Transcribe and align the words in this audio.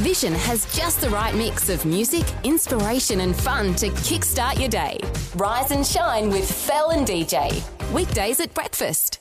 Vision 0.00 0.32
has 0.32 0.64
just 0.74 1.02
the 1.02 1.10
right 1.10 1.34
mix 1.34 1.68
of 1.68 1.84
music, 1.84 2.24
inspiration, 2.44 3.20
and 3.20 3.36
fun 3.36 3.74
to 3.74 3.88
kickstart 3.88 4.58
your 4.58 4.70
day. 4.70 4.98
Rise 5.36 5.70
and 5.70 5.86
shine 5.86 6.30
with 6.30 6.50
Fel 6.50 6.92
and 6.92 7.06
DJ. 7.06 7.62
Weekdays 7.92 8.40
at 8.40 8.54
breakfast. 8.54 9.20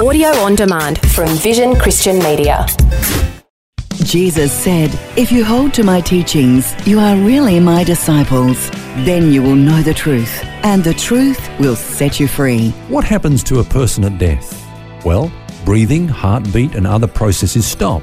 Audio 0.00 0.28
on 0.40 0.56
demand 0.56 0.98
from 1.12 1.28
Vision 1.36 1.76
Christian 1.76 2.18
Media. 2.18 2.66
Jesus 4.02 4.52
said, 4.52 4.90
If 5.16 5.30
you 5.30 5.44
hold 5.44 5.72
to 5.74 5.84
my 5.84 6.00
teachings, 6.00 6.74
you 6.84 6.98
are 6.98 7.14
really 7.14 7.60
my 7.60 7.84
disciples. 7.84 8.70
Then 9.06 9.32
you 9.32 9.40
will 9.40 9.54
know 9.54 9.82
the 9.82 9.94
truth, 9.94 10.42
and 10.64 10.82
the 10.82 10.94
truth 10.94 11.48
will 11.60 11.76
set 11.76 12.18
you 12.18 12.26
free. 12.26 12.70
What 12.88 13.04
happens 13.04 13.44
to 13.44 13.60
a 13.60 13.64
person 13.64 14.02
at 14.02 14.18
death? 14.18 14.58
Well, 15.04 15.30
breathing, 15.64 16.08
heartbeat, 16.08 16.74
and 16.74 16.88
other 16.88 17.06
processes 17.06 17.64
stop. 17.64 18.02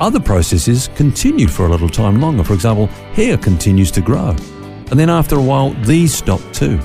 Other 0.00 0.20
processes 0.20 0.88
continue 0.94 1.48
for 1.48 1.66
a 1.66 1.68
little 1.68 1.88
time 1.88 2.20
longer. 2.20 2.44
For 2.44 2.54
example, 2.54 2.86
hair 3.14 3.36
continues 3.36 3.90
to 3.92 4.00
grow. 4.00 4.36
And 4.90 4.98
then 4.98 5.10
after 5.10 5.36
a 5.36 5.42
while, 5.42 5.70
these 5.82 6.14
stop 6.14 6.40
too. 6.52 6.78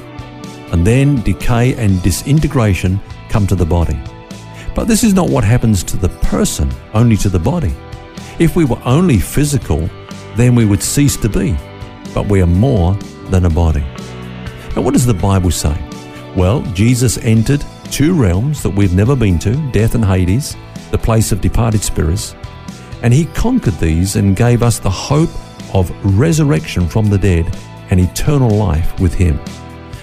And 0.71 0.85
then 0.85 1.21
decay 1.21 1.76
and 1.76 2.02
disintegration 2.02 2.99
come 3.30 3.45
to 3.48 3.55
the 3.55 3.66
body. 3.66 3.99
But 4.73 4.88
this 4.88 5.04
is 5.04 5.13
not 5.13 5.30
what 5.30 5.44
happens 5.44 5.84
to 5.84 5.98
the 5.98 6.09
person, 6.09 6.71
only 6.95 7.16
to 7.18 7.30
the 7.30 7.38
body. 7.38 7.71
If 8.40 8.55
we 8.55 8.66
were 8.66 8.81
only 8.84 9.20
physical, 9.20 9.88
then 10.35 10.55
we 10.55 10.66
would 10.66 10.82
cease 10.82 11.16
to 11.18 11.30
be. 11.30 11.55
But 12.16 12.27
we 12.27 12.41
are 12.41 12.48
more 12.48 12.95
than 13.30 13.45
a 13.45 13.49
body. 13.49 13.85
Now, 14.76 14.82
what 14.82 14.93
does 14.93 15.05
the 15.05 15.13
Bible 15.13 15.52
say? 15.52 15.77
Well, 16.35 16.62
Jesus 16.73 17.20
entered 17.20 17.63
two 17.91 18.16
realms 18.20 18.63
that 18.63 18.71
we've 18.71 18.95
never 18.95 19.16
been 19.16 19.38
to 19.40 19.55
death 19.71 19.93
and 19.93 20.04
Hades, 20.04 20.55
the 20.90 20.98
place 20.98 21.32
of 21.32 21.41
departed 21.41 21.84
spirits. 21.84 22.34
And 23.03 23.13
he 23.13 23.25
conquered 23.25 23.75
these 23.75 24.16
and 24.16 24.35
gave 24.35 24.63
us 24.63 24.80
the 24.80 24.89
hope 24.89 25.30
of 25.75 25.91
resurrection 26.18 26.87
from 26.87 27.07
the 27.07 27.18
dead 27.18 27.46
and 27.90 27.99
eternal 27.99 28.49
life 28.49 28.98
with 28.99 29.13
him. 29.13 29.40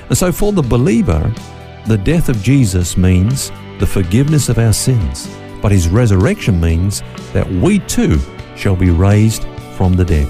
And 0.08 0.18
so, 0.18 0.30
for 0.30 0.52
the 0.52 0.62
believer, 0.62 1.32
the 1.86 1.96
death 1.96 2.28
of 2.28 2.42
Jesus 2.42 2.96
means 2.96 3.50
the 3.78 3.86
forgiveness 3.86 4.50
of 4.50 4.58
our 4.58 4.74
sins, 4.74 5.28
but 5.62 5.72
his 5.72 5.88
resurrection 5.88 6.60
means 6.60 7.02
that 7.32 7.50
we 7.50 7.78
too 7.80 8.20
shall 8.54 8.76
be 8.76 8.90
raised 8.90 9.44
from 9.76 9.94
the 9.94 10.04
dead. 10.04 10.28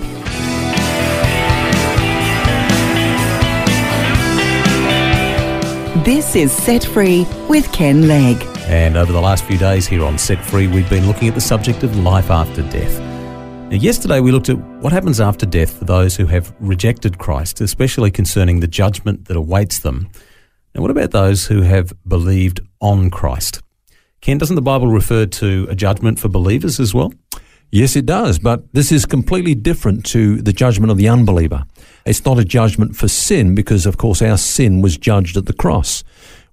This 6.04 6.36
is 6.36 6.52
Set 6.52 6.84
Free 6.84 7.26
with 7.48 7.70
Ken 7.72 8.06
Legg. 8.06 8.49
And 8.70 8.96
over 8.96 9.10
the 9.10 9.20
last 9.20 9.44
few 9.46 9.58
days 9.58 9.88
here 9.88 10.04
on 10.04 10.16
Set 10.16 10.40
Free, 10.44 10.68
we've 10.68 10.88
been 10.88 11.08
looking 11.08 11.26
at 11.26 11.34
the 11.34 11.40
subject 11.40 11.82
of 11.82 11.96
life 11.98 12.30
after 12.30 12.62
death. 12.62 13.00
Now, 13.00 13.76
yesterday 13.76 14.20
we 14.20 14.30
looked 14.30 14.48
at 14.48 14.58
what 14.80 14.92
happens 14.92 15.20
after 15.20 15.44
death 15.44 15.76
for 15.76 15.84
those 15.84 16.14
who 16.14 16.26
have 16.26 16.54
rejected 16.60 17.18
Christ, 17.18 17.60
especially 17.60 18.12
concerning 18.12 18.60
the 18.60 18.68
judgment 18.68 19.24
that 19.24 19.36
awaits 19.36 19.80
them. 19.80 20.08
Now, 20.72 20.82
what 20.82 20.92
about 20.92 21.10
those 21.10 21.48
who 21.48 21.62
have 21.62 21.92
believed 22.06 22.60
on 22.80 23.10
Christ? 23.10 23.60
Ken, 24.20 24.38
doesn't 24.38 24.54
the 24.54 24.62
Bible 24.62 24.86
refer 24.86 25.26
to 25.26 25.66
a 25.68 25.74
judgment 25.74 26.20
for 26.20 26.28
believers 26.28 26.78
as 26.78 26.94
well? 26.94 27.12
Yes, 27.72 27.96
it 27.96 28.06
does, 28.06 28.38
but 28.38 28.72
this 28.72 28.92
is 28.92 29.04
completely 29.04 29.56
different 29.56 30.06
to 30.06 30.42
the 30.42 30.52
judgment 30.52 30.92
of 30.92 30.96
the 30.96 31.08
unbeliever. 31.08 31.64
It's 32.06 32.24
not 32.24 32.38
a 32.38 32.44
judgment 32.44 32.94
for 32.94 33.08
sin 33.08 33.56
because, 33.56 33.84
of 33.84 33.96
course, 33.96 34.22
our 34.22 34.36
sin 34.36 34.80
was 34.80 34.96
judged 34.96 35.36
at 35.36 35.46
the 35.46 35.52
cross. 35.52 36.04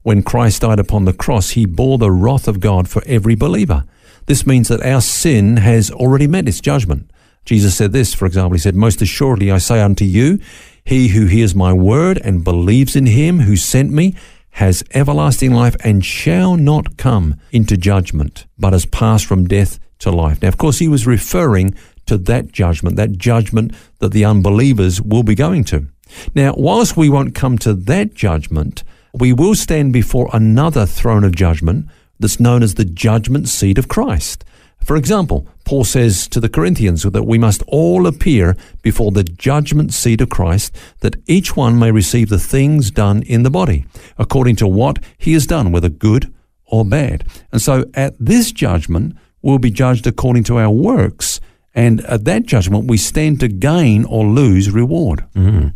When 0.04 0.24
Christ 0.24 0.62
died 0.62 0.80
upon 0.80 1.06
the 1.06 1.14
cross, 1.14 1.52
he 1.52 1.66
bore 1.66 1.98
the 1.98 2.12
wrath 2.12 2.48
of 2.48 2.60
God 2.60 2.90
for 2.90 3.04
every 3.06 3.36
believer. 3.36 3.84
This 4.26 4.46
means 4.46 4.68
that 4.68 4.86
our 4.86 5.02
sin 5.02 5.58
has 5.58 5.92
already 5.92 6.28
met 6.28 6.48
its 6.48 6.62
judgment. 6.62 7.10
Jesus 7.46 7.76
said 7.76 7.94
this, 7.94 8.14
for 8.14 8.26
example, 8.26 8.54
he 8.54 8.60
said, 8.60 8.76
Most 8.76 9.02
assuredly 9.02 9.52
I 9.52 9.58
say 9.58 9.82
unto 9.82 10.04
you, 10.04 10.40
he 10.84 11.10
who 11.10 11.26
hears 11.26 11.56
my 11.56 11.72
word 11.74 12.20
and 12.24 12.44
believes 12.44 12.96
in 12.96 13.06
him 13.06 13.40
who 13.40 13.56
sent 13.56 13.92
me 13.92 14.16
has 14.52 14.84
everlasting 14.94 15.54
life 15.54 15.76
and 15.84 16.04
shall 16.04 16.58
not 16.58 16.98
come 16.98 17.40
into 17.52 17.78
judgment, 17.78 18.46
but 18.58 18.74
has 18.74 18.86
passed 18.86 19.26
from 19.26 19.48
death 19.48 19.80
to 20.00 20.12
life. 20.12 20.42
Now, 20.42 20.48
of 20.48 20.58
course, 20.58 20.80
he 20.80 20.88
was 20.88 21.06
referring 21.06 21.76
to 22.08 22.18
that 22.18 22.52
judgment, 22.52 22.96
that 22.96 23.18
judgment 23.18 23.74
that 24.00 24.14
the 24.14 24.26
unbelievers 24.26 25.02
will 25.02 25.24
be 25.24 25.36
going 25.36 25.64
to. 25.66 25.88
Now, 26.34 26.54
whilst 26.58 26.98
we 26.98 27.10
won't 27.10 27.36
come 27.36 27.58
to 27.60 27.74
that 27.74 28.14
judgment, 28.14 28.84
we 29.14 29.34
will 29.34 29.56
stand 29.56 29.94
before 29.94 30.30
another 30.34 30.86
throne 30.86 31.24
of 31.24 31.36
judgment 31.36 31.88
that's 32.20 32.40
known 32.40 32.64
as 32.64 32.76
the 32.76 32.86
judgment 32.86 33.48
seat 33.48 33.78
of 33.78 33.88
Christ. 33.88 34.44
For 34.84 34.96
example, 34.96 35.48
Paul 35.66 35.84
says 35.84 36.28
to 36.30 36.40
the 36.40 36.50
Corinthians 36.50 37.04
that 37.04 37.24
we 37.24 37.38
must 37.38 37.62
all 37.68 38.08
appear 38.08 38.56
before 38.82 39.12
the 39.12 39.24
judgment 39.24 39.94
seat 39.94 40.22
of 40.22 40.30
Christ, 40.30 40.74
that 41.02 41.18
each 41.26 41.56
one 41.56 41.78
may 41.78 41.92
receive 41.92 42.30
the 42.30 42.40
things 42.40 42.90
done 42.92 43.24
in 43.24 43.44
the 43.44 43.50
body, 43.50 43.86
according 44.18 44.56
to 44.58 44.68
what 44.68 45.00
he 45.18 45.34
has 45.34 45.46
done, 45.46 45.72
whether 45.72 45.90
good 45.90 46.34
or 46.66 46.86
bad. 46.86 47.26
And 47.52 47.62
so 47.62 47.86
at 47.96 48.16
this 48.20 48.52
judgment, 48.52 49.18
we'll 49.42 49.60
be 49.60 49.72
judged 49.72 50.08
according 50.08 50.44
to 50.46 50.58
our 50.58 50.72
works, 50.72 51.42
and 51.76 52.02
at 52.06 52.26
that 52.26 52.46
judgment, 52.46 52.88
we 52.88 52.98
stand 52.98 53.40
to 53.42 53.48
gain 53.48 54.04
or 54.06 54.26
lose 54.26 54.72
reward. 54.72 55.26
Mm. 55.36 55.74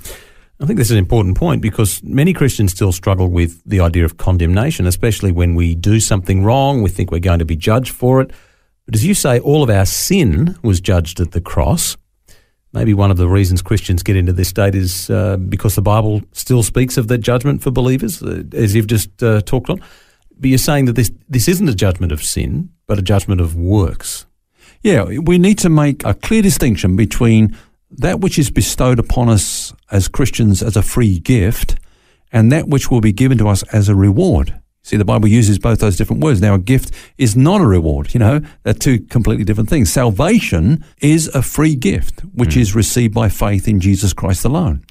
I 0.62 0.68
think 0.68 0.78
this 0.78 0.88
is 0.88 0.92
an 0.92 1.00
important 1.00 1.38
point 1.38 1.60
because 1.60 2.04
many 2.04 2.34
Christians 2.34 2.72
still 2.72 2.92
struggle 2.92 3.30
with 3.30 3.64
the 3.66 3.80
idea 3.80 4.06
of 4.06 4.18
condemnation, 4.18 4.86
especially 4.86 5.32
when 5.32 5.56
we 5.56 5.74
do 5.74 6.00
something 6.00 6.44
wrong, 6.44 6.84
we 6.84 6.90
think 6.92 7.10
we're 7.10 7.20
going 7.20 7.40
to 7.40 7.46
be 7.46 7.56
judged 7.56 7.92
for 7.92 8.22
it. 8.22 8.32
But 8.86 8.94
as 8.94 9.04
you 9.04 9.16
say, 9.16 9.40
all 9.40 9.64
of 9.64 9.72
our 9.72 9.88
sin 9.88 10.56
was 10.62 10.80
judged 10.80 11.20
at 11.20 11.32
the 11.32 11.42
cross. 11.42 11.98
Maybe 12.74 12.94
one 12.94 13.10
of 13.10 13.18
the 13.18 13.28
reasons 13.28 13.64
Christians 13.64 14.04
get 14.04 14.16
into 14.16 14.34
this 14.34 14.50
state 14.50 14.76
is 14.76 15.10
uh, 15.10 15.38
because 15.38 15.74
the 15.74 15.82
Bible 15.82 16.22
still 16.32 16.62
speaks 16.62 16.96
of 16.96 17.08
that 17.08 17.20
judgment 17.20 17.64
for 17.64 17.72
believers, 17.72 18.22
uh, 18.22 18.44
as 18.54 18.76
you've 18.76 18.88
just 18.88 19.24
uh, 19.24 19.42
talked 19.42 19.70
on. 19.70 19.82
But 20.38 20.50
you're 20.50 20.60
saying 20.60 20.86
that 20.86 20.94
this, 20.94 21.12
this 21.28 21.48
isn't 21.48 21.70
a 21.70 21.76
judgment 21.76 22.12
of 22.12 22.24
sin, 22.24 22.70
but 22.86 23.00
a 23.00 23.02
judgment 23.02 23.42
of 23.42 23.56
works. 23.56 24.28
Yeah, 24.84 25.04
we 25.04 25.38
need 25.40 25.58
to 25.60 25.70
make 25.70 26.06
a 26.06 26.14
clear 26.14 26.42
distinction 26.42 26.96
between 26.96 27.58
that 27.92 28.20
which 28.20 28.40
is 28.40 28.50
bestowed 28.50 29.00
upon 29.00 29.30
us 29.30 29.74
as 29.92 30.08
Christians 30.08 30.64
as 30.64 30.76
a 30.76 30.82
free 30.82 31.20
gift 31.20 31.76
and 32.32 32.52
that 32.52 32.68
which 32.68 32.90
will 32.90 33.02
be 33.02 33.12
given 33.12 33.38
to 33.38 33.48
us 33.48 33.64
as 33.74 33.90
a 33.90 33.96
reward. 33.96 34.60
See, 34.84 34.98
the 34.98 35.06
Bible 35.06 35.28
uses 35.28 35.60
both 35.60 35.80
those 35.80 35.96
different 35.96 36.24
words. 36.24 36.42
Now, 36.42 36.56
a 36.56 36.60
gift 36.60 36.92
is 37.18 37.36
not 37.36 37.62
a 37.62 37.68
reward. 37.68 38.14
You 38.14 38.20
know, 38.20 38.42
they're 38.64 38.74
two 38.74 39.00
completely 39.00 39.44
different 39.44 39.70
things. 39.70 39.92
Salvation 39.92 40.84
is 41.02 41.28
a 41.28 41.44
free 41.44 41.76
gift, 41.76 42.22
which 42.34 42.52
mm. 42.52 42.62
is 42.62 42.74
received 42.74 43.14
by 43.14 43.30
faith 43.30 43.68
in 43.68 43.80
Jesus 43.80 44.14
Christ 44.14 44.44
alone. 44.44 44.84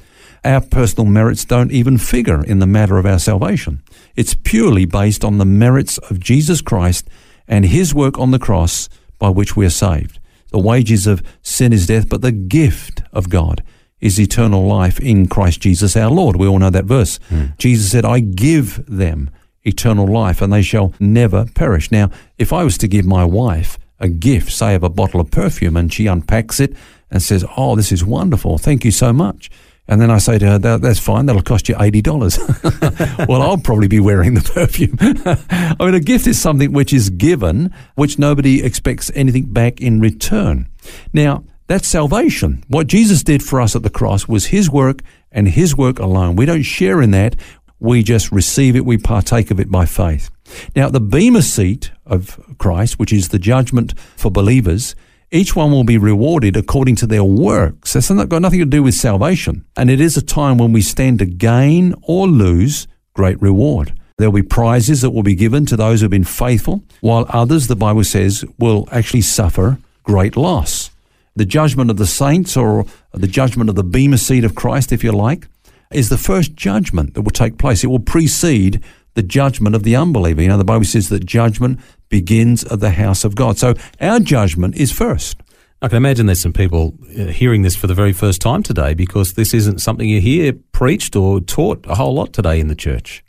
Our 0.44 0.60
personal 0.60 1.06
merits 1.06 1.44
don't 1.44 1.72
even 1.72 1.98
figure 1.98 2.42
in 2.44 2.60
the 2.60 2.66
matter 2.66 2.98
of 2.98 3.06
our 3.06 3.18
salvation. 3.18 3.82
It's 4.14 4.34
purely 4.34 4.84
based 4.84 5.24
on 5.24 5.38
the 5.38 5.44
merits 5.44 5.98
of 5.98 6.20
Jesus 6.20 6.60
Christ 6.60 7.08
and 7.48 7.64
his 7.64 7.92
work 7.92 8.18
on 8.18 8.30
the 8.30 8.38
cross 8.38 8.88
by 9.18 9.28
which 9.28 9.56
we 9.56 9.66
are 9.66 9.70
saved. 9.70 10.19
The 10.50 10.58
wages 10.58 11.06
of 11.06 11.22
sin 11.42 11.72
is 11.72 11.86
death, 11.86 12.08
but 12.08 12.22
the 12.22 12.32
gift 12.32 13.02
of 13.12 13.28
God 13.28 13.62
is 14.00 14.18
eternal 14.18 14.66
life 14.66 14.98
in 14.98 15.28
Christ 15.28 15.60
Jesus 15.60 15.96
our 15.96 16.10
Lord. 16.10 16.36
We 16.36 16.46
all 16.46 16.58
know 16.58 16.70
that 16.70 16.86
verse. 16.86 17.18
Mm. 17.28 17.56
Jesus 17.58 17.90
said, 17.90 18.04
I 18.04 18.20
give 18.20 18.84
them 18.86 19.30
eternal 19.62 20.06
life, 20.06 20.40
and 20.40 20.52
they 20.52 20.62
shall 20.62 20.94
never 20.98 21.44
perish. 21.54 21.90
Now, 21.92 22.10
if 22.38 22.52
I 22.52 22.64
was 22.64 22.78
to 22.78 22.88
give 22.88 23.04
my 23.04 23.24
wife 23.24 23.78
a 23.98 24.08
gift, 24.08 24.50
say 24.50 24.74
of 24.74 24.82
a 24.82 24.88
bottle 24.88 25.20
of 25.20 25.30
perfume, 25.30 25.76
and 25.76 25.92
she 25.92 26.06
unpacks 26.06 26.58
it 26.60 26.74
and 27.10 27.22
says, 27.22 27.44
Oh, 27.56 27.76
this 27.76 27.92
is 27.92 28.04
wonderful, 28.04 28.58
thank 28.58 28.84
you 28.84 28.90
so 28.90 29.12
much. 29.12 29.50
And 29.90 30.00
then 30.00 30.08
I 30.08 30.18
say 30.18 30.38
to 30.38 30.46
her, 30.46 30.58
that, 30.58 30.82
that's 30.82 31.00
fine, 31.00 31.26
that'll 31.26 31.42
cost 31.42 31.68
you 31.68 31.74
$80. 31.74 33.26
well, 33.28 33.42
I'll 33.42 33.58
probably 33.58 33.88
be 33.88 33.98
wearing 33.98 34.34
the 34.34 34.40
perfume. 34.40 34.96
I 35.80 35.84
mean, 35.84 35.94
a 35.94 36.00
gift 36.00 36.28
is 36.28 36.40
something 36.40 36.72
which 36.72 36.92
is 36.92 37.10
given, 37.10 37.74
which 37.96 38.16
nobody 38.16 38.62
expects 38.62 39.10
anything 39.16 39.52
back 39.52 39.80
in 39.80 39.98
return. 39.98 40.68
Now, 41.12 41.42
that's 41.66 41.88
salvation. 41.88 42.62
What 42.68 42.86
Jesus 42.86 43.24
did 43.24 43.42
for 43.42 43.60
us 43.60 43.74
at 43.74 43.82
the 43.82 43.90
cross 43.90 44.28
was 44.28 44.46
his 44.46 44.70
work 44.70 45.02
and 45.32 45.48
his 45.48 45.76
work 45.76 45.98
alone. 45.98 46.36
We 46.36 46.46
don't 46.46 46.62
share 46.62 47.02
in 47.02 47.10
that. 47.10 47.34
We 47.80 48.04
just 48.04 48.30
receive 48.30 48.76
it, 48.76 48.84
we 48.84 48.96
partake 48.96 49.50
of 49.50 49.58
it 49.58 49.72
by 49.72 49.86
faith. 49.86 50.30
Now, 50.76 50.88
the 50.88 51.00
Bema 51.00 51.42
seat 51.42 51.90
of 52.06 52.38
Christ, 52.58 53.00
which 53.00 53.12
is 53.12 53.30
the 53.30 53.38
judgment 53.40 53.98
for 54.16 54.30
believers, 54.30 54.94
each 55.30 55.54
one 55.54 55.70
will 55.70 55.84
be 55.84 55.98
rewarded 55.98 56.56
according 56.56 56.96
to 56.96 57.06
their 57.06 57.24
works. 57.24 57.92
That's 57.92 58.10
not 58.10 58.28
got 58.28 58.42
nothing 58.42 58.58
to 58.60 58.66
do 58.66 58.82
with 58.82 58.94
salvation. 58.94 59.64
And 59.76 59.88
it 59.88 60.00
is 60.00 60.16
a 60.16 60.22
time 60.22 60.58
when 60.58 60.72
we 60.72 60.82
stand 60.82 61.20
to 61.20 61.26
gain 61.26 61.94
or 62.02 62.26
lose 62.26 62.88
great 63.14 63.40
reward. 63.40 63.94
There'll 64.18 64.32
be 64.32 64.42
prizes 64.42 65.02
that 65.02 65.10
will 65.10 65.22
be 65.22 65.34
given 65.34 65.66
to 65.66 65.76
those 65.76 66.00
who 66.00 66.04
have 66.04 66.10
been 66.10 66.24
faithful, 66.24 66.82
while 67.00 67.26
others, 67.28 67.68
the 67.68 67.76
Bible 67.76 68.04
says, 68.04 68.44
will 68.58 68.86
actually 68.92 69.22
suffer 69.22 69.78
great 70.02 70.36
loss. 70.36 70.90
The 71.36 71.46
judgment 71.46 71.90
of 71.90 71.96
the 71.96 72.06
saints, 72.06 72.56
or 72.56 72.84
the 73.12 73.28
judgment 73.28 73.70
of 73.70 73.76
the 73.76 73.84
Bema 73.84 74.18
seat 74.18 74.44
of 74.44 74.54
Christ, 74.54 74.92
if 74.92 75.02
you 75.04 75.12
like, 75.12 75.46
is 75.92 76.08
the 76.08 76.18
first 76.18 76.54
judgment 76.54 77.14
that 77.14 77.22
will 77.22 77.30
take 77.30 77.56
place. 77.56 77.82
It 77.82 77.86
will 77.86 77.98
precede 77.98 78.82
the 79.14 79.22
judgment 79.22 79.74
of 79.74 79.84
the 79.84 79.96
unbeliever. 79.96 80.42
You 80.42 80.48
know, 80.48 80.58
the 80.58 80.64
Bible 80.64 80.84
says 80.84 81.08
that 81.08 81.24
judgment 81.24 81.80
begins 82.10 82.64
at 82.64 82.80
the 82.80 82.90
house 82.90 83.24
of 83.24 83.34
God. 83.34 83.56
So 83.56 83.74
our 84.00 84.20
judgment 84.20 84.76
is 84.76 84.92
first. 84.92 85.38
I 85.82 85.88
can 85.88 85.96
imagine 85.96 86.26
there's 86.26 86.42
some 86.42 86.52
people 86.52 86.92
uh, 87.18 87.24
hearing 87.26 87.62
this 87.62 87.74
for 87.74 87.86
the 87.86 87.94
very 87.94 88.12
first 88.12 88.42
time 88.42 88.62
today 88.62 88.92
because 88.92 89.32
this 89.32 89.54
isn't 89.54 89.78
something 89.78 90.06
you 90.06 90.20
hear 90.20 90.52
preached 90.72 91.16
or 91.16 91.40
taught 91.40 91.86
a 91.88 91.94
whole 91.94 92.12
lot 92.12 92.34
today 92.34 92.60
in 92.60 92.68
the 92.68 92.74
church. 92.74 93.24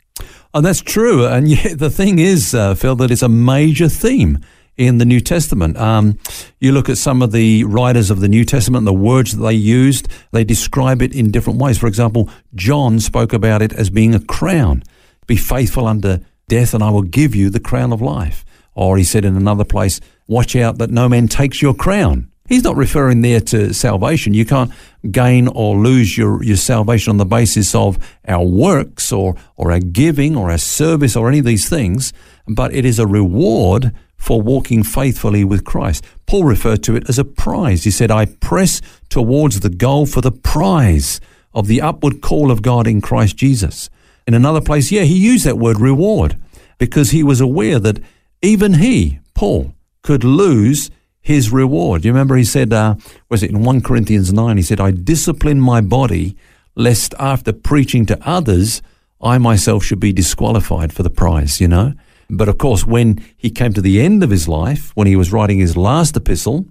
And 0.52 0.66
that's 0.66 0.82
true. 0.82 1.26
And 1.26 1.48
yet 1.56 1.78
the 1.78 1.88
thing 1.88 2.18
is, 2.18 2.54
uh, 2.54 2.74
Phil, 2.74 2.94
that 2.96 3.10
it's 3.10 3.22
a 3.22 3.28
major 3.28 3.88
theme 3.88 4.38
in 4.76 4.98
the 4.98 5.04
New 5.06 5.20
Testament. 5.20 5.78
Um, 5.78 6.18
you 6.60 6.72
look 6.72 6.88
at 6.90 6.98
some 6.98 7.22
of 7.22 7.32
the 7.32 7.64
writers 7.64 8.10
of 8.10 8.20
the 8.20 8.28
New 8.28 8.44
Testament, 8.44 8.84
the 8.84 8.92
words 8.92 9.36
that 9.36 9.42
they 9.42 9.54
used, 9.54 10.08
they 10.32 10.44
describe 10.44 11.00
it 11.00 11.14
in 11.14 11.30
different 11.30 11.58
ways. 11.58 11.78
For 11.78 11.86
example, 11.86 12.28
John 12.54 13.00
spoke 13.00 13.32
about 13.32 13.62
it 13.62 13.72
as 13.72 13.90
being 13.90 14.14
a 14.14 14.20
crown. 14.20 14.82
Be 15.26 15.36
faithful 15.36 15.86
unto 15.86 16.18
death, 16.48 16.74
and 16.74 16.82
I 16.82 16.90
will 16.90 17.02
give 17.02 17.34
you 17.34 17.48
the 17.48 17.60
crown 17.60 17.92
of 17.92 18.02
life. 18.02 18.44
Or 18.74 18.96
he 18.96 19.04
said 19.04 19.24
in 19.24 19.36
another 19.36 19.64
place, 19.64 20.00
watch 20.26 20.56
out 20.56 20.78
that 20.78 20.90
no 20.90 21.08
man 21.08 21.28
takes 21.28 21.60
your 21.60 21.74
crown. 21.74 22.30
He's 22.48 22.64
not 22.64 22.76
referring 22.76 23.22
there 23.22 23.40
to 23.40 23.72
salvation. 23.72 24.34
You 24.34 24.44
can't 24.44 24.72
gain 25.10 25.48
or 25.48 25.76
lose 25.76 26.18
your, 26.18 26.42
your 26.42 26.56
salvation 26.56 27.10
on 27.10 27.16
the 27.16 27.24
basis 27.24 27.74
of 27.74 27.98
our 28.26 28.44
works 28.44 29.12
or, 29.12 29.36
or 29.56 29.72
our 29.72 29.78
giving 29.78 30.36
or 30.36 30.50
our 30.50 30.58
service 30.58 31.16
or 31.16 31.28
any 31.28 31.38
of 31.38 31.44
these 31.44 31.68
things, 31.68 32.12
but 32.46 32.74
it 32.74 32.84
is 32.84 32.98
a 32.98 33.06
reward 33.06 33.94
for 34.16 34.40
walking 34.40 34.82
faithfully 34.82 35.44
with 35.44 35.64
Christ. 35.64 36.04
Paul 36.26 36.44
referred 36.44 36.82
to 36.84 36.94
it 36.96 37.08
as 37.08 37.18
a 37.18 37.24
prize. 37.24 37.84
He 37.84 37.90
said, 37.90 38.10
I 38.10 38.26
press 38.26 38.80
towards 39.08 39.60
the 39.60 39.70
goal 39.70 40.06
for 40.06 40.20
the 40.20 40.30
prize 40.30 41.20
of 41.54 41.66
the 41.66 41.80
upward 41.80 42.20
call 42.20 42.50
of 42.50 42.62
God 42.62 42.86
in 42.86 43.00
Christ 43.00 43.36
Jesus. 43.36 43.88
In 44.26 44.34
another 44.34 44.60
place, 44.60 44.92
yeah, 44.92 45.02
he 45.02 45.16
used 45.16 45.44
that 45.44 45.58
word 45.58 45.80
reward 45.80 46.36
because 46.78 47.10
he 47.10 47.22
was 47.22 47.40
aware 47.40 47.78
that 47.78 48.00
even 48.42 48.74
he, 48.74 49.20
Paul, 49.34 49.74
could 50.02 50.24
lose 50.24 50.90
his 51.20 51.50
reward. 51.50 52.04
You 52.04 52.12
remember 52.12 52.36
he 52.36 52.44
said, 52.44 52.72
uh, 52.72 52.96
was 53.28 53.42
it 53.42 53.50
in 53.50 53.62
1 53.62 53.80
Corinthians 53.82 54.32
9? 54.32 54.56
He 54.56 54.62
said, 54.62 54.80
I 54.80 54.90
discipline 54.90 55.60
my 55.60 55.80
body 55.80 56.36
lest 56.74 57.14
after 57.18 57.52
preaching 57.52 58.06
to 58.06 58.18
others, 58.26 58.82
I 59.20 59.38
myself 59.38 59.84
should 59.84 60.00
be 60.00 60.12
disqualified 60.12 60.92
for 60.92 61.02
the 61.02 61.10
prize, 61.10 61.60
you 61.60 61.68
know? 61.68 61.94
But 62.28 62.48
of 62.48 62.58
course, 62.58 62.84
when 62.86 63.22
he 63.36 63.50
came 63.50 63.72
to 63.74 63.80
the 63.80 64.00
end 64.00 64.24
of 64.24 64.30
his 64.30 64.48
life, 64.48 64.90
when 64.96 65.06
he 65.06 65.16
was 65.16 65.32
writing 65.32 65.58
his 65.58 65.76
last 65.76 66.16
epistle, 66.16 66.66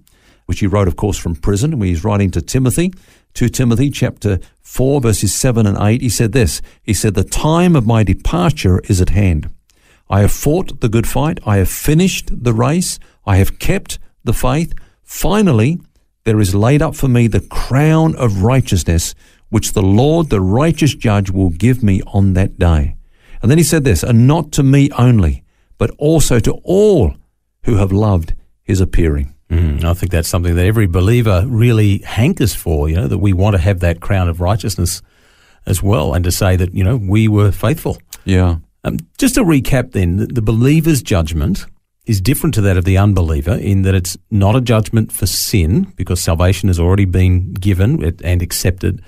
which 0.46 0.60
he 0.60 0.66
wrote, 0.66 0.88
of 0.88 0.96
course, 0.96 1.16
from 1.16 1.36
prison, 1.36 1.78
when 1.78 1.88
he's 1.88 2.04
writing 2.04 2.30
to 2.32 2.42
Timothy, 2.42 2.92
2 3.34 3.48
Timothy 3.48 3.88
chapter 3.90 4.38
4, 4.60 5.00
verses 5.00 5.32
7 5.32 5.66
and 5.66 5.78
8, 5.78 6.02
he 6.02 6.08
said 6.08 6.32
this. 6.32 6.60
He 6.82 6.92
said, 6.92 7.14
The 7.14 7.24
time 7.24 7.76
of 7.76 7.86
my 7.86 8.02
departure 8.02 8.80
is 8.80 9.00
at 9.00 9.10
hand. 9.10 9.48
I 10.12 10.20
have 10.20 10.30
fought 10.30 10.82
the 10.82 10.90
good 10.90 11.08
fight. 11.08 11.40
I 11.46 11.56
have 11.56 11.70
finished 11.70 12.44
the 12.44 12.52
race. 12.52 12.98
I 13.24 13.38
have 13.38 13.58
kept 13.58 13.98
the 14.22 14.34
faith. 14.34 14.74
Finally, 15.02 15.80
there 16.24 16.38
is 16.38 16.54
laid 16.54 16.82
up 16.82 16.94
for 16.94 17.08
me 17.08 17.28
the 17.28 17.40
crown 17.40 18.14
of 18.16 18.42
righteousness, 18.42 19.14
which 19.48 19.72
the 19.72 19.80
Lord, 19.80 20.28
the 20.28 20.42
righteous 20.42 20.94
judge, 20.94 21.30
will 21.30 21.48
give 21.48 21.82
me 21.82 22.02
on 22.08 22.34
that 22.34 22.58
day. 22.58 22.94
And 23.40 23.50
then 23.50 23.56
he 23.56 23.64
said 23.64 23.84
this, 23.84 24.02
and 24.02 24.26
not 24.26 24.52
to 24.52 24.62
me 24.62 24.90
only, 24.98 25.44
but 25.78 25.90
also 25.96 26.38
to 26.40 26.52
all 26.62 27.14
who 27.62 27.76
have 27.76 27.90
loved 27.90 28.34
his 28.62 28.82
appearing. 28.82 29.34
Mm, 29.48 29.82
I 29.82 29.94
think 29.94 30.12
that's 30.12 30.28
something 30.28 30.54
that 30.56 30.66
every 30.66 30.86
believer 30.86 31.44
really 31.46 31.98
hankers 31.98 32.54
for, 32.54 32.86
you 32.86 32.96
know, 32.96 33.08
that 33.08 33.18
we 33.18 33.32
want 33.32 33.56
to 33.56 33.62
have 33.62 33.80
that 33.80 34.00
crown 34.00 34.28
of 34.28 34.42
righteousness 34.42 35.00
as 35.64 35.82
well, 35.82 36.12
and 36.12 36.22
to 36.24 36.30
say 36.30 36.54
that, 36.56 36.74
you 36.74 36.84
know, 36.84 36.98
we 36.98 37.28
were 37.28 37.50
faithful. 37.50 37.96
Yeah. 38.26 38.56
Um, 38.84 38.98
just 39.18 39.36
to 39.36 39.44
recap 39.44 39.92
then, 39.92 40.16
the, 40.16 40.26
the 40.26 40.42
believer's 40.42 41.02
judgment 41.02 41.66
is 42.04 42.20
different 42.20 42.54
to 42.54 42.60
that 42.62 42.76
of 42.76 42.84
the 42.84 42.98
unbeliever 42.98 43.54
in 43.54 43.82
that 43.82 43.94
it's 43.94 44.16
not 44.30 44.56
a 44.56 44.60
judgment 44.60 45.12
for 45.12 45.26
sin 45.26 45.84
because 45.96 46.20
salvation 46.20 46.68
has 46.68 46.80
already 46.80 47.04
been 47.04 47.54
given 47.54 48.02
and 48.24 48.42
accepted, 48.42 49.02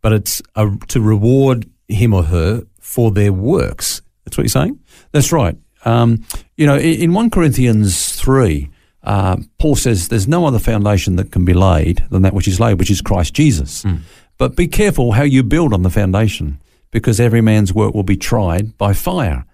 but 0.00 0.12
it's 0.12 0.42
a, 0.56 0.68
to 0.88 1.00
reward 1.00 1.70
him 1.88 2.12
or 2.12 2.24
her 2.24 2.62
for 2.80 3.12
their 3.12 3.32
works. 3.32 4.02
That's 4.24 4.36
what 4.36 4.42
you're 4.42 4.48
saying? 4.48 4.80
That's 5.12 5.32
right. 5.32 5.56
Um, 5.84 6.24
you 6.56 6.66
know, 6.66 6.78
in 6.78 7.12
1 7.12 7.30
Corinthians 7.30 8.12
3, 8.16 8.68
uh, 9.04 9.36
Paul 9.58 9.76
says 9.76 10.08
there's 10.08 10.28
no 10.28 10.46
other 10.46 10.58
foundation 10.58 11.16
that 11.16 11.32
can 11.32 11.44
be 11.44 11.54
laid 11.54 12.04
than 12.10 12.22
that 12.22 12.34
which 12.34 12.48
is 12.48 12.60
laid, 12.60 12.78
which 12.78 12.90
is 12.90 13.00
Christ 13.00 13.34
Jesus. 13.34 13.82
Mm. 13.82 14.00
But 14.38 14.56
be 14.56 14.68
careful 14.68 15.12
how 15.12 15.22
you 15.22 15.42
build 15.42 15.72
on 15.72 15.82
the 15.82 15.90
foundation 15.90 16.60
because 16.92 17.18
every 17.18 17.40
man's 17.40 17.74
work 17.74 17.94
will 17.94 18.04
be 18.04 18.16
tried 18.16 18.78
by 18.78 18.92
fire. 18.92 19.44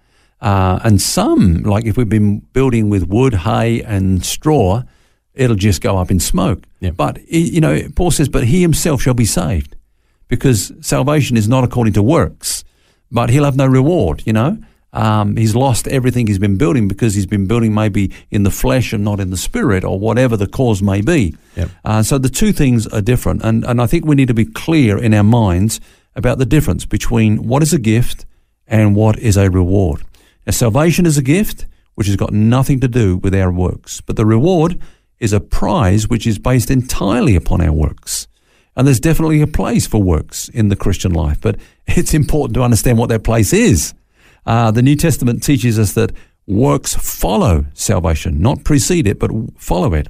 Uh, 0.41 0.79
and 0.83 1.01
some, 1.01 1.63
like 1.63 1.85
if 1.85 1.97
we've 1.97 2.07
been 2.07 2.39
building 2.53 2.89
with 2.89 3.07
wood, 3.07 3.33
hay, 3.33 3.81
and 3.81 4.23
straw, 4.23 4.83
it'll 5.33 5.55
just 5.55 5.81
go 5.81 5.97
up 5.97 6.11
in 6.11 6.19
smoke. 6.19 6.63
Yeah. 6.79 6.91
But, 6.91 7.27
you 7.27 7.59
know, 7.59 7.81
Paul 7.95 8.11
says, 8.11 8.29
but 8.29 8.43
he 8.43 8.61
himself 8.61 9.01
shall 9.01 9.13
be 9.15 9.25
saved 9.25 9.75
because 10.27 10.71
salvation 10.81 11.35
is 11.35 11.47
not 11.47 11.63
according 11.63 11.93
to 11.93 12.03
works, 12.03 12.63
but 13.11 13.29
he'll 13.29 13.45
have 13.45 13.57
no 13.57 13.65
reward, 13.67 14.23
you 14.25 14.33
know. 14.33 14.57
Um, 14.91 15.35
he's 15.35 15.55
lost 15.55 15.87
everything 15.87 16.25
he's 16.25 16.39
been 16.39 16.57
building 16.57 16.87
because 16.87 17.13
he's 17.13 17.27
been 17.27 17.45
building 17.45 17.73
maybe 17.73 18.11
in 18.31 18.43
the 18.43 18.51
flesh 18.51 18.91
and 18.91 19.03
not 19.03 19.19
in 19.19 19.29
the 19.29 19.37
spirit 19.37 19.83
or 19.83 19.99
whatever 19.99 20.35
the 20.35 20.47
cause 20.47 20.81
may 20.81 21.01
be. 21.01 21.35
Yep. 21.55 21.69
Uh, 21.85 22.03
so 22.03 22.17
the 22.17 22.29
two 22.29 22.51
things 22.51 22.87
are 22.87 23.01
different. 23.01 23.43
And, 23.43 23.63
and 23.65 23.81
I 23.81 23.85
think 23.85 24.05
we 24.05 24.15
need 24.15 24.29
to 24.29 24.33
be 24.33 24.45
clear 24.45 24.97
in 24.97 25.13
our 25.13 25.23
minds 25.23 25.79
about 26.19 26.37
the 26.37 26.45
difference 26.45 26.85
between 26.85 27.47
what 27.47 27.63
is 27.63 27.73
a 27.73 27.79
gift 27.79 28.27
and 28.67 28.95
what 28.95 29.17
is 29.17 29.37
a 29.37 29.49
reward. 29.49 30.03
Now, 30.45 30.51
salvation 30.51 31.07
is 31.07 31.17
a 31.17 31.23
gift 31.23 31.65
which 31.95 32.07
has 32.07 32.15
got 32.15 32.31
nothing 32.31 32.79
to 32.81 32.87
do 32.87 33.17
with 33.17 33.33
our 33.33 33.51
works, 33.51 34.01
but 34.01 34.15
the 34.15 34.25
reward 34.25 34.79
is 35.19 35.33
a 35.33 35.39
prize 35.39 36.07
which 36.07 36.27
is 36.27 36.37
based 36.37 36.69
entirely 36.69 37.35
upon 37.35 37.61
our 37.61 37.73
works. 37.73 38.27
And 38.75 38.85
there's 38.85 38.99
definitely 38.99 39.41
a 39.41 39.47
place 39.47 39.87
for 39.87 40.01
works 40.01 40.47
in 40.49 40.69
the 40.69 40.75
Christian 40.75 41.13
life, 41.13 41.41
but 41.41 41.57
it's 41.87 42.13
important 42.13 42.53
to 42.55 42.63
understand 42.63 42.97
what 42.97 43.09
that 43.09 43.23
place 43.23 43.51
is. 43.51 43.93
Uh, 44.45 44.71
the 44.71 44.81
New 44.81 44.95
Testament 44.95 45.43
teaches 45.43 45.79
us 45.79 45.93
that 45.93 46.11
works 46.47 46.95
follow 46.95 47.65
salvation, 47.73 48.41
not 48.41 48.63
precede 48.63 49.07
it, 49.07 49.19
but 49.19 49.31
follow 49.57 49.93
it. 49.93 50.07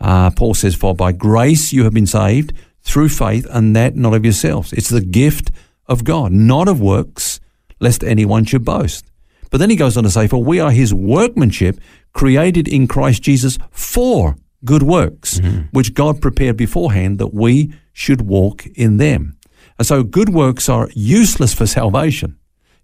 Uh, 0.00 0.30
Paul 0.30 0.54
says, 0.54 0.74
For 0.74 0.94
by 0.94 1.12
grace 1.12 1.72
you 1.72 1.84
have 1.84 1.94
been 1.94 2.06
saved 2.06 2.52
through 2.86 3.08
faith, 3.08 3.46
and 3.50 3.74
that 3.74 3.96
not 3.96 4.14
of 4.14 4.24
yourselves. 4.24 4.72
It's 4.72 4.88
the 4.88 5.00
gift 5.00 5.50
of 5.86 6.04
God, 6.04 6.32
not 6.32 6.68
of 6.68 6.80
works, 6.80 7.40
lest 7.80 8.04
anyone 8.04 8.44
should 8.44 8.64
boast. 8.64 9.10
But 9.50 9.58
then 9.58 9.70
he 9.70 9.76
goes 9.76 9.96
on 9.96 10.04
to 10.04 10.10
say, 10.10 10.28
For 10.28 10.42
we 10.42 10.60
are 10.60 10.70
his 10.70 10.94
workmanship, 10.94 11.80
created 12.12 12.68
in 12.68 12.86
Christ 12.86 13.22
Jesus 13.22 13.58
for 13.70 14.36
good 14.64 14.82
works, 14.82 15.40
mm-hmm. 15.40 15.62
which 15.72 15.94
God 15.94 16.22
prepared 16.22 16.56
beforehand 16.56 17.18
that 17.18 17.34
we 17.34 17.74
should 17.92 18.22
walk 18.22 18.66
in 18.66 18.96
them. 18.98 19.36
And 19.78 19.86
so 19.86 20.02
good 20.02 20.30
works 20.30 20.68
are 20.68 20.88
useless 20.94 21.52
for 21.52 21.66
salvation. 21.66 22.38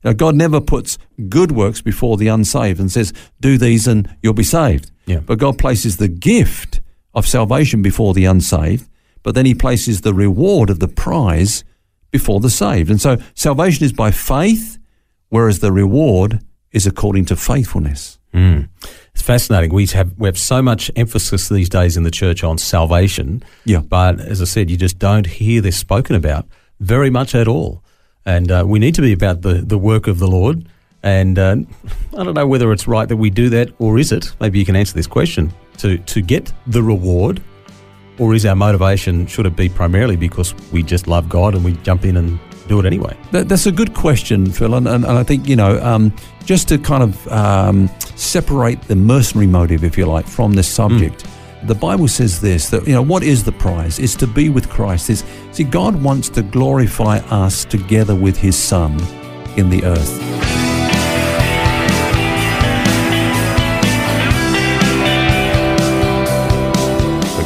Know, 0.05 0.15
God 0.15 0.35
never 0.35 0.61
puts 0.61 0.99
good 1.29 1.53
works 1.53 1.81
before 1.81 2.17
the 2.17 2.27
unsaved 2.27 2.81
and 2.81 2.91
says, 2.91 3.13
do 3.41 3.57
these 3.57 3.87
and 3.87 4.09
you'll 4.21 4.35
be 4.35 4.43
saved. 4.43 4.91
Yeah. 5.07 5.21
But 5.21 5.39
God 5.39 5.59
places 5.59 5.97
the 5.97 6.09
gift 6.09 6.81
of 7.15 7.27
salvation 7.27 7.83
before 7.83 8.15
the 8.15 8.25
unsaved, 8.25 8.89
but 9.23 9.35
then 9.35 9.47
he 9.47 9.55
places 9.55 10.01
the 10.01 10.15
reward 10.15 10.71
of 10.71 10.79
the 10.79 10.89
prize 10.89 11.65
before 12.11 12.41
the 12.41 12.51
saved. 12.51 12.91
And 12.91 13.01
so 13.01 13.19
salvation 13.35 13.85
is 13.85 13.93
by 13.93 14.11
faith, 14.11 14.79
whereas 15.29 15.61
the 15.61 15.73
reward 15.73 16.41
is 16.71 16.87
according 16.87 17.27
to 17.27 17.37
faithfulness. 17.37 18.19
Mm. 18.35 18.69
It's 19.13 19.23
fascinating. 19.23 19.75
We 19.75 19.87
have 19.89 20.19
we 20.19 20.27
have 20.27 20.39
so 20.39 20.63
much 20.63 20.91
emphasis 20.97 21.49
these 21.49 21.69
days 21.69 21.97
in 21.97 22.03
the 22.03 22.11
church 22.11 22.43
on 22.43 22.59
salvation. 22.59 23.43
Yeah. 23.65 23.81
But 23.81 24.21
as 24.21 24.41
I 24.41 24.47
said, 24.47 24.71
you 24.71 24.77
just 24.77 24.99
don't 24.99 25.27
hear 25.27 25.61
this 25.61 25.77
spoken 25.77 26.17
about 26.17 26.47
very 26.81 27.11
much 27.11 27.35
at 27.35 27.47
all. 27.47 27.83
And 28.25 28.51
uh, 28.51 28.65
we 28.67 28.79
need 28.79 28.95
to 28.95 29.03
be 29.03 29.13
about 29.13 29.43
the, 29.43 29.55
the 29.55 29.79
work 29.79 30.07
of 30.07 30.19
the 30.19 30.29
Lord. 30.29 30.67
And 31.03 31.39
uh, 31.39 31.57
I 32.17 32.25
don't 32.25 32.35
know 32.35 32.47
whether 32.47 32.73
it's 32.73 32.87
right 32.87 33.09
that 33.09 33.17
we 33.17 33.29
do 33.29 33.49
that, 33.51 33.71
or 33.79 33.99
is 33.99 34.13
it? 34.13 34.33
Maybe 34.41 34.59
you 34.61 34.65
can 34.65 34.77
answer 34.77 34.95
this 34.95 35.09
question 35.09 35.53
to 35.79 35.99
to 35.99 36.23
get 36.23 36.53
the 36.67 36.83
reward, 36.83 37.43
or 38.23 38.35
is 38.35 38.47
our 38.47 38.55
motivation 38.55 39.27
should 39.27 39.47
it 39.47 39.57
be 39.57 39.69
primarily 39.69 40.17
because 40.17 40.55
we 40.71 40.83
just 40.83 41.09
love 41.09 41.29
God 41.29 41.55
and 41.55 41.65
we 41.65 41.73
jump 41.83 42.05
in 42.05 42.17
and 42.17 42.39
do 42.69 42.79
it 42.79 42.87
anyway? 42.87 43.17
That, 43.33 43.49
that's 43.49 43.67
a 43.67 43.73
good 43.73 43.95
question, 43.95 44.51
Phil, 44.53 44.75
and, 44.75 44.87
and, 44.87 45.05
and 45.05 45.19
I 45.19 45.25
think 45.25 45.49
you 45.49 45.57
know 45.57 45.83
um, 45.83 46.15
just 46.45 46.69
to 46.69 46.79
kind 46.79 47.03
of 47.03 47.29
um, 47.29 47.91
separate 48.15 48.81
the 48.83 48.95
mercenary 48.95 49.49
motive, 49.49 49.83
if 49.83 49.99
you 49.99 50.07
like, 50.07 50.27
from 50.27 50.53
this 50.53 50.73
subject. 50.73 51.25
Mm. 51.25 51.67
The 51.67 51.75
Bible 51.75 52.09
says 52.09 52.41
this 52.41 52.71
that 52.71 52.87
you 52.87 52.95
know 52.95 53.03
what 53.03 53.25
is 53.25 53.43
the 53.43 53.53
prize? 53.53 53.99
Is 53.99 54.15
to 54.17 54.27
be 54.29 54.49
with 54.49 54.71
Christ. 54.71 55.11
Is 55.11 55.25
see 55.51 55.65
God 55.65 56.01
wants 56.01 56.29
to 56.31 56.43
glorify 56.43 57.19
us 57.31 57.65
together 57.65 58.15
with 58.15 58.37
His 58.37 58.57
Son 58.57 58.93
in 59.57 59.69
the 59.69 59.85
earth. 59.85 60.62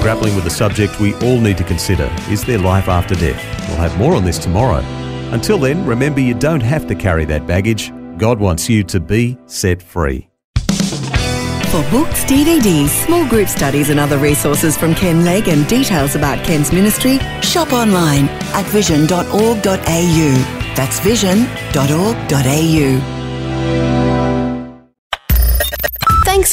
Grappling 0.06 0.36
with 0.36 0.44
the 0.44 0.50
subject 0.50 1.00
we 1.00 1.14
all 1.14 1.40
need 1.40 1.58
to 1.58 1.64
consider 1.64 2.08
is 2.30 2.44
there 2.44 2.60
life 2.60 2.86
after 2.86 3.16
death? 3.16 3.42
We'll 3.68 3.78
have 3.78 3.98
more 3.98 4.14
on 4.14 4.24
this 4.24 4.38
tomorrow. 4.38 4.80
Until 5.32 5.58
then, 5.58 5.84
remember 5.84 6.20
you 6.20 6.32
don't 6.32 6.62
have 6.62 6.86
to 6.86 6.94
carry 6.94 7.24
that 7.24 7.44
baggage. 7.44 7.92
God 8.16 8.38
wants 8.38 8.68
you 8.68 8.84
to 8.84 9.00
be 9.00 9.36
set 9.46 9.82
free. 9.82 10.28
For 11.72 11.82
books, 11.90 12.22
DVDs, 12.22 12.90
small 13.04 13.28
group 13.28 13.48
studies, 13.48 13.90
and 13.90 13.98
other 13.98 14.16
resources 14.16 14.76
from 14.76 14.94
Ken 14.94 15.24
Legg 15.24 15.48
and 15.48 15.66
details 15.66 16.14
about 16.14 16.44
Ken's 16.44 16.72
ministry, 16.72 17.18
shop 17.42 17.72
online 17.72 18.28
at 18.54 18.64
vision.org.au. 18.66 19.64
That's 20.76 21.00
vision.org.au. 21.00 23.15